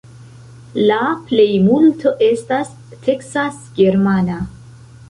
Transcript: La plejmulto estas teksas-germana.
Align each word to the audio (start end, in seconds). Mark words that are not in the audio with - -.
La 0.91 0.97
plejmulto 1.27 2.15
estas 2.29 2.73
teksas-germana. 3.07 4.45